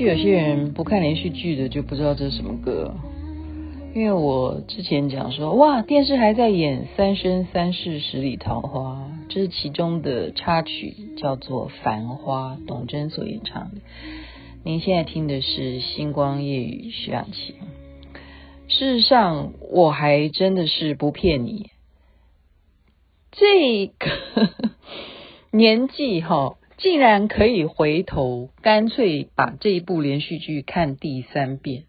[0.00, 2.94] 许有些人不看连续剧的就不知道这是什么歌，
[3.94, 13.82] 因为我之前讲说，哇，电视还在演《三生三世十里桃花》，这是其中的插曲，叫做《繁花》，董贞所演唱的。
[14.64, 17.56] 您现在听的是《星光夜雨》徐雅琪。
[18.68, 21.68] 事实上，我还真的是不骗你，
[23.32, 24.08] 这个
[25.52, 26.56] 年纪哈。
[26.80, 31.84] 竟然可以回头，干脆把这一部连续剧看第三遍。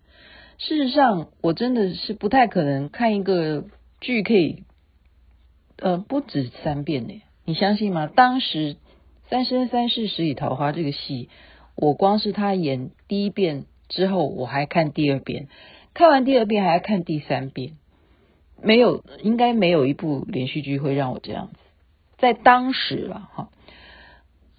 [0.57, 3.63] 事实上，我真的是不太可能看一个
[4.01, 4.65] 剧可以，
[5.77, 7.21] 呃，不止三遍呢。
[7.45, 8.07] 你相信吗？
[8.07, 8.75] 当时
[9.29, 11.29] 《三生三世十里桃花》这个戏，
[11.75, 15.47] 我光是他演第一遍之后，我还看第二遍，
[15.93, 17.77] 看完第二遍还要看第三遍。
[18.61, 21.53] 没有，应该没有一部连续剧会让我这样子。
[22.17, 23.49] 在当时了，哈。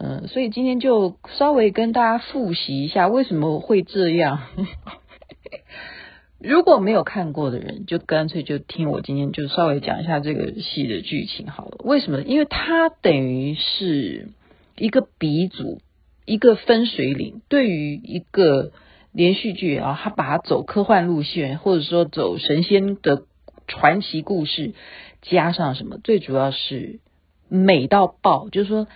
[0.04, 4.40] 嗯，所以今天就稍微跟大家复习一下为什么会这样。
[6.42, 11.78] 如果没有看过的人，就干脆就听我今天就稍微讲一下这个戏的剧情好了。
[11.84, 12.20] 为什么？
[12.22, 14.30] 因为它等于是
[14.76, 15.80] 一个鼻祖，
[16.26, 17.40] 一个分水岭。
[17.48, 18.72] 对于一个
[19.12, 23.22] 连续剧啊，他把它走科幻路线，或者说走神仙的
[23.68, 24.72] 传奇故事，
[25.20, 25.96] 加上什么？
[26.02, 26.98] 最主要是
[27.48, 28.88] 美到爆，就是说。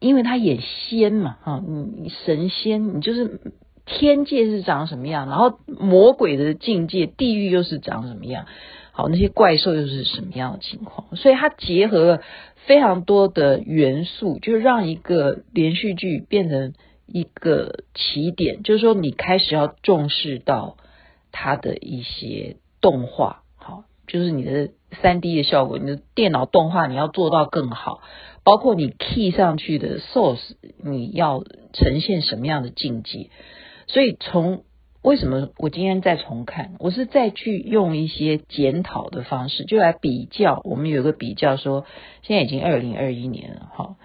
[0.00, 3.40] 因为他演仙嘛，哈，你神仙，你就是
[3.86, 8.46] 天界是长什么样，然后魔鬼的境界，地狱又是长什么样，
[8.92, 12.22] 好，那些怪兽又是什么样的情况，所以它结合了
[12.66, 16.74] 非常多的元素，就让一个连续剧变成
[17.06, 20.76] 一个起点，就是说你开始要重视到
[21.32, 24.70] 它的一些动画，好，就是你的
[25.02, 28.00] 三 D 的效果，你的电脑动画你要做到更好。
[28.44, 33.30] 包括你 key 上去的 source，你要呈现什么样的境界？
[33.86, 34.64] 所以从
[35.02, 40.60] 为什么我今天再重看，我是再去用一些检讨的方式，就来比较。
[40.64, 41.84] 我们有个比较说，
[42.22, 43.96] 现在已经二零二一年了，哈，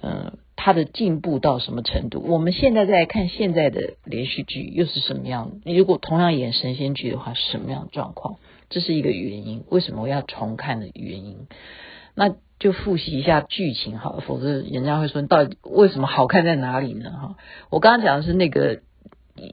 [0.00, 2.22] 嗯，它的进步到什么程度？
[2.24, 5.60] 我们现在再看现在的连续剧又是什么样？
[5.64, 8.36] 如果同样演神仙剧的话，是什么样的状况？
[8.70, 9.64] 这是一个原因。
[9.70, 11.48] 为什么我要重看的原因？
[12.14, 12.34] 那。
[12.58, 17.10] 就复习一下剧情好了，否则人家会说，到底为什么好看在哪里呢？
[17.10, 17.36] 哈，
[17.70, 18.82] 我刚刚讲的是那个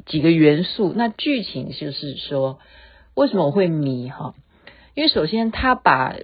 [0.05, 2.59] 几个元素，那剧情就是说，
[3.15, 4.35] 为什么我会迷哈？
[4.93, 6.17] 因为首先他把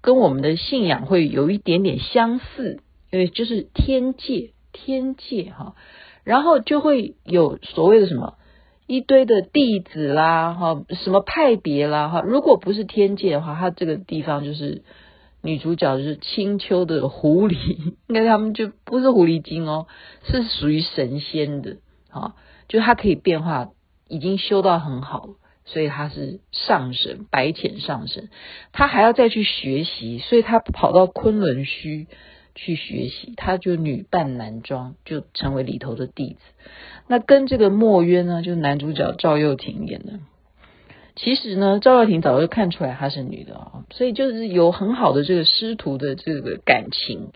[0.00, 5.76] 跟我们的信仰会有一点点相似，因为就是天界，天界哈，
[6.24, 8.38] 然后就会有所谓的什么
[8.88, 14.82] 一堆的弟子啦，哈，什么派别啦，哈，如果不是天界的话，它这个地方就是。
[15.42, 19.86] 女主角是青丘的狐狸， 应该他们就不是狐狸精哦，
[20.24, 21.76] 是属于神仙的
[22.10, 22.34] 啊，
[22.68, 23.70] 就他可以变化，
[24.08, 25.28] 已经修到很好，
[25.64, 28.30] 所以他是上神，白浅上神，
[28.72, 32.08] 他还要再去学习，所以他跑到昆仑虚
[32.54, 36.40] 去学习，他就女扮男装，就成为里头的弟子。
[37.06, 40.18] 那跟这个墨渊呢，就是男主角赵又廷演的。
[41.20, 47.32] 其实呢，赵又廷早就看出来她是女的啊，所以就是有很好的这个师徒的这个感情，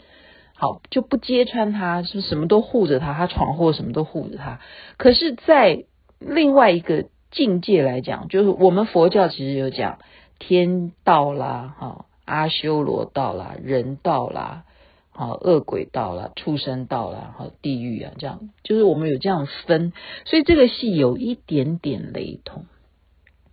[0.55, 4.61] 好就不揭穿她，是什么都护着她，她闯祸什么都护着她。
[4.99, 5.85] 可是，在
[6.21, 9.99] 另外一个境界来讲，就是我们佛教其实有讲
[10.39, 14.63] 天道啦，哈阿修罗道啦，人道啦，
[15.11, 19.93] 好恶鬼道啦，畜生道啦，好地狱啊，这样就是我们有这样分，
[20.25, 22.67] 所以这个戏有一点点雷同。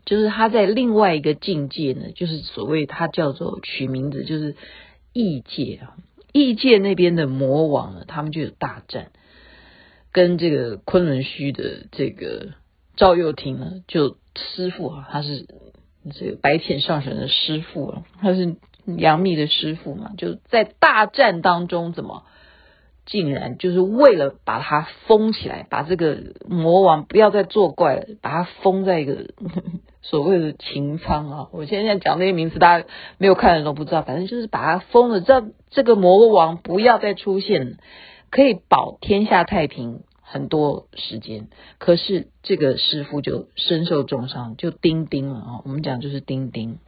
[0.10, 4.56] 就是他在另外一个境界呢，就是所谓他叫做取名字，就是
[5.14, 5.94] 异界啊，
[6.34, 9.12] 异界那边的魔王呢，他们就有大战，
[10.12, 12.54] 跟这个昆仑虚的这个
[12.96, 15.46] 赵又廷呢，就师傅啊，他是
[16.16, 18.56] 这个白浅上神的师傅啊，他是
[18.98, 22.24] 杨幂的师傅嘛，就在大战当中怎么？
[23.06, 29.32] 竟然就是为了把他封起来，把这个魔王不要再作怪了，把他封在一个
[30.01, 31.48] 所谓的擎苍啊。
[31.51, 32.86] 我现在讲那些名词，大家
[33.18, 37.78] 没有看的都不知道，反正就是把它封了，这这个魔王不要再出现，
[38.30, 41.48] 可以保天下太平很多时间。
[41.78, 45.62] 可是这个师傅就身受重伤，就钉钉了啊。
[45.66, 46.80] 我们讲就是钉钉。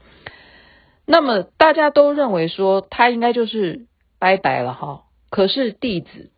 [1.06, 3.88] 那么大家都认为说他应该就是
[4.20, 5.04] 拜拜了哈。
[5.30, 6.30] 可是弟子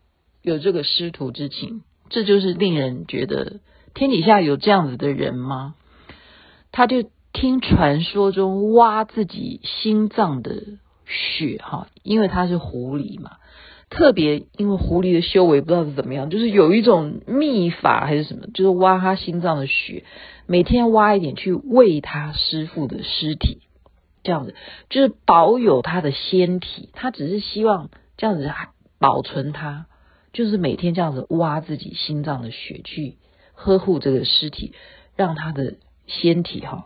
[0.41, 3.59] 有这个师徒之情，这就是令人觉得
[3.93, 5.75] 天底下有这样子的人吗？
[6.73, 10.63] 他就听传说中挖自己心脏的
[11.05, 13.37] 血哈，因为他是狐狸嘛，
[13.89, 20.03] 特别因为狐狸的修为不知道是怎么样，就是有一种秘法还是什么，就是挖他心脏的血，
[20.47, 23.61] 每天挖一点去喂他师傅的尸体，
[24.23, 24.53] 这样子
[24.89, 28.67] 就是保有他的仙体，他只是希望这样子还。
[28.99, 29.87] 保存他，
[30.31, 33.17] 就是每天这样子挖自己心脏的血去
[33.53, 34.71] 呵护这个尸体，
[35.17, 35.75] 让他的
[36.07, 36.85] 仙体哈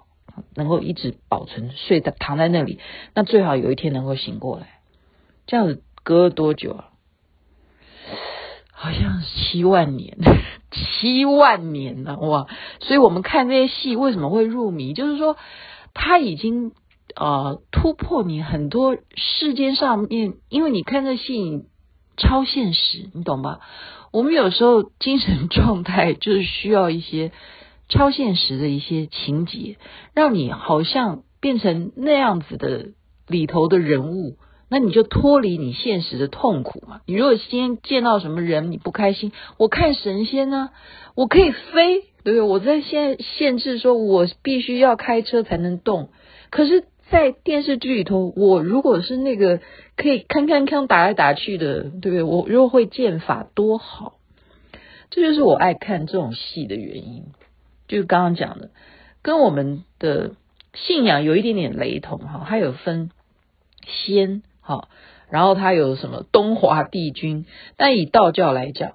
[0.55, 2.79] 能够一直保存，睡在躺在那里，
[3.13, 4.79] 那最好有一天能够醒过来。
[5.45, 6.89] 这样子隔了多久啊？
[8.71, 10.17] 好像七万年，
[10.71, 12.47] 七万年了哇！
[12.79, 14.93] 所以我们看这些戏为什么会入迷？
[14.93, 15.37] 就是说
[15.93, 16.71] 他已经
[17.15, 21.65] 呃突破你很多世间上面，因为你看这戏。
[22.19, 23.59] 超现实，你懂吧？
[24.11, 27.31] 我们有时候精神状态就是需要一些
[27.89, 29.77] 超现实的一些情节，
[30.13, 32.89] 让你好像变成那样子的
[33.27, 34.37] 里头的人物，
[34.69, 37.01] 那你就脱离你现实的痛苦嘛。
[37.05, 40.69] 你如果今天见到什么人你不开心，我看神仙呢，
[41.15, 42.41] 我可以飞，对不对？
[42.41, 46.09] 我在限限制说我必须要开车才能动，
[46.49, 46.85] 可是。
[47.09, 49.61] 在电视剧里头，我如果是那个
[49.95, 52.21] 可以看看看打来打去的，对不对？
[52.21, 54.15] 我如果会剑法多好，
[55.09, 57.23] 这就是我爱看这种戏的原因。
[57.87, 58.71] 就是刚刚讲的，
[59.21, 60.31] 跟我们的
[60.73, 62.45] 信仰有一点点雷同哈。
[62.47, 63.09] 它有分
[63.85, 64.89] 仙哈，
[65.29, 67.45] 然后它有什么东华帝君，
[67.77, 68.93] 但以道教来讲，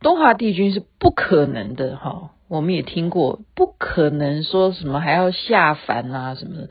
[0.00, 2.30] 东华帝君是不可能的哈。
[2.48, 6.68] 我们也听过，不可能说什么还要下凡啊什么的。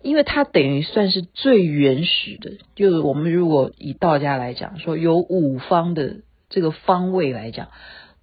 [0.00, 6.16] 因为它等于算是最原始的，就是我们如果以道家来讲，说有五方的
[6.48, 7.68] 这个方位来讲，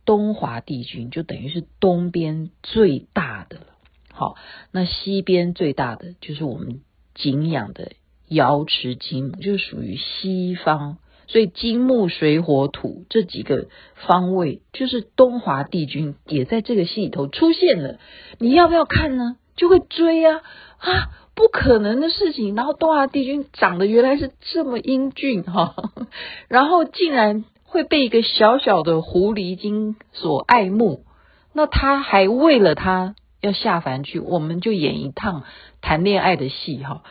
[0.10, 3.66] 东华帝君就等于是东边最大的了。
[4.12, 4.34] 好，
[4.72, 6.82] 那西边最大的就是我们
[7.14, 7.92] 敬仰的
[8.28, 10.98] 瑶池金母，就是属于西方。
[11.28, 13.68] 所以金木水火土这几个
[14.08, 18.00] 方位，就是东华帝君也在这个戏里头出现了。
[18.40, 19.38] 你要不要看呢？
[19.56, 20.42] 就会追啊
[20.80, 21.12] 啊！
[21.36, 25.76] 不可能的事情，然后东华帝君长得原来是这么英俊哈，
[26.50, 31.06] 然后竟然会被一个小小的狐狸精所爱慕，
[31.54, 35.44] 那他还为了他要下凡去，我们就演一趟
[35.81, 37.04] 谈恋爱的戏哈，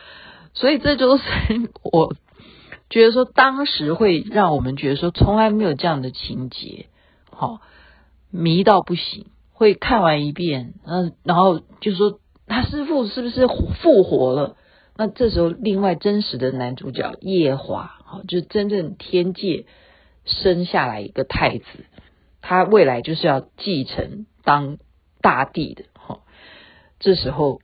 [0.53, 1.23] 所以这就是
[1.81, 2.13] 我
[2.89, 6.87] 觉得说当时会让我们觉得说从来没有这样的情节，
[7.31, 7.61] 好
[8.29, 12.19] 迷到不行，会看完一遍，嗯，然后就说。
[12.51, 14.55] 他师父是不是复活了？
[14.97, 19.67] 那这时候，另外真实的男主角夜华，好，就是真正天界
[20.29, 21.65] 生下来一个太子，
[22.41, 24.77] 他未来就是要继承当
[25.21, 25.85] 大帝的。
[25.93, 26.21] 好，
[26.99, 27.61] 这时候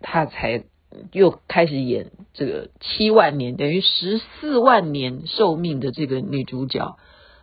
[0.00, 0.64] 他才
[1.12, 6.98] 又开始演这个七万年，等于十四万年寿命的这个女主角。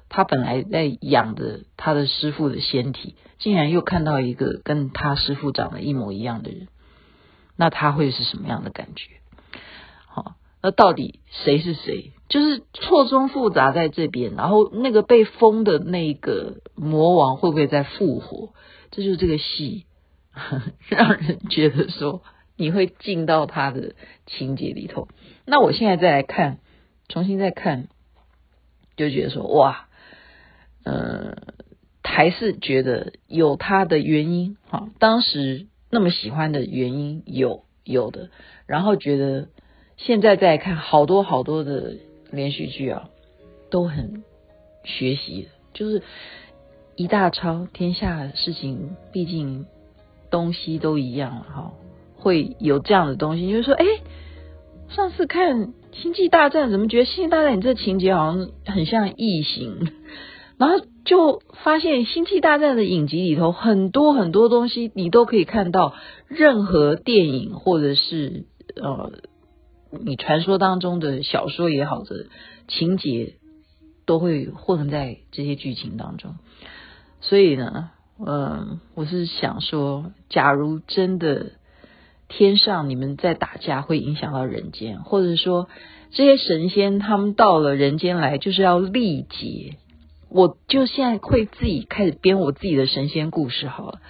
[0.09, 6.69] 他本来在养着他的师傅的仙体，竟然又看到一个跟他师傅长得一模一样的人。
[7.57, 9.15] 那他会是什么样的感觉？
[10.05, 12.11] 好，那到底谁是谁？
[12.29, 14.35] 就是错综复杂在这边。
[14.35, 18.53] 然后那个被封的那个魔王会不会再复活？
[18.91, 19.85] 这就是这个戏，
[20.89, 22.21] 让人觉得说
[22.55, 23.93] 你会进到他的
[24.25, 25.07] 情节里头。
[25.45, 26.59] 那我现在再来看，
[27.07, 27.87] 重新再看，
[28.95, 29.87] 就觉得说哇，
[30.83, 31.37] 呃，
[32.03, 34.57] 还是觉得有他的原因。
[34.69, 35.67] 好，当时。
[35.89, 38.29] 那么喜欢的原因有有的，
[38.65, 39.47] 然后觉得
[39.97, 41.95] 现在再看好多好多的
[42.31, 43.09] 连续剧啊，
[43.69, 44.23] 都很
[44.83, 46.01] 学习，就是
[46.95, 49.65] 一大抄天下事情，毕竟
[50.31, 51.73] 东西都一样哈，
[52.15, 53.85] 会有这样的东西，就是说，哎，
[54.89, 59.91] 上次看《星际大战》，怎么觉得《星际大战》你这情节好像很像异形，
[60.57, 60.85] 然后。
[61.07, 65.93] 就发现《星际大战》的影集里头很多很多东西，你都可以看到。
[66.27, 68.43] 任何电影或者是
[68.75, 69.13] 呃，
[69.91, 72.27] 你传说当中的小说也好的
[72.67, 73.35] 情节，
[74.05, 76.35] 都会混在这些剧情当中。
[77.21, 77.89] 所以呢，
[78.19, 81.53] 嗯、我是想说，假如真的
[82.27, 85.69] 天上你们在打架会影响到人间，或者说
[86.11, 89.77] 这些神仙他们到了人间来就是要历劫。
[90.29, 94.01] 我就现在会自己开始编我自己的神仙故事好了。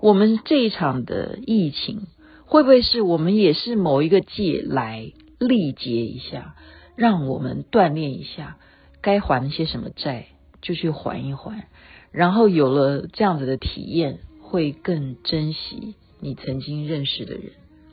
[0.00, 2.06] 我们这一场的疫情，
[2.46, 6.54] 会不会是我们也是某一个界来历劫一下，
[6.94, 8.56] 让我们锻炼一下，
[9.02, 10.26] 该还一些什么债
[10.62, 11.66] 就去还一还，
[12.12, 17.50] 然后有了这样子的体验，会更珍惜你曾经认识的人，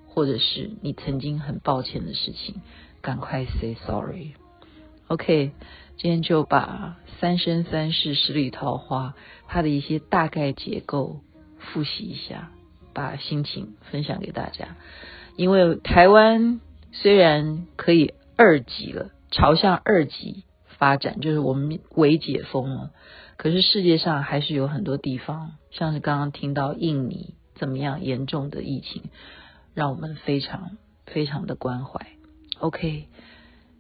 [0.07, 2.62] 或者是你曾经很抱歉的事情，
[3.01, 4.33] 赶快 say sorry。
[5.07, 5.51] OK，
[5.98, 9.15] 今天就把《三生三世十里桃花》
[9.48, 11.22] 它的一些大概结构
[11.57, 12.51] 复习一下，
[12.94, 14.78] 把心情分享给大家。
[15.36, 20.44] 因为台湾虽然可以二级了，朝向二级
[20.78, 22.92] 发展，就是我们微解封了，
[23.38, 29.04] 可是世界上还是有很多地方，像是刚刚听到印尼怎么样严重的疫情，
[29.74, 32.08] 让我们非常非常的关怀。
[32.60, 33.08] OK。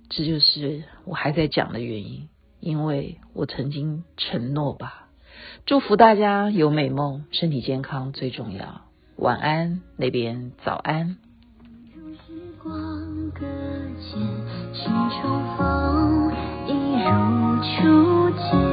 [0.09, 2.29] 这就是我还在讲的原因，
[2.59, 5.07] 因为我曾经承诺吧。
[5.65, 8.81] 祝福大家有美梦，身体健康最重要。
[9.17, 11.17] 晚安，那边早安。
[12.27, 12.71] 时光
[13.31, 13.45] 搁
[13.99, 14.19] 浅，
[14.73, 14.89] 是
[15.21, 16.31] 重逢，
[16.67, 16.71] 一
[17.03, 17.09] 如
[17.61, 18.72] 初见。